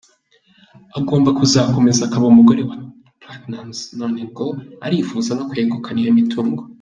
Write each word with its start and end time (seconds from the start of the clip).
Agomba 0.99 1.29
kuzakomeza 1.39 2.01
akaba 2.05 2.25
umugore 2.33 2.61
wa 2.69 2.75
Platnumz, 3.21 3.77
none 3.99 4.19
ngo 4.29 4.45
arifuza 4.85 5.31
no 5.37 5.43
kwegukana 5.49 5.99
iyo 6.01 6.11
mitungo. 6.19 6.61